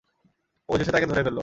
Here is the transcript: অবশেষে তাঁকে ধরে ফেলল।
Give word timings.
অবশেষে 0.69 0.91
তাঁকে 0.91 1.07
ধরে 1.07 1.21
ফেলল। 1.23 1.39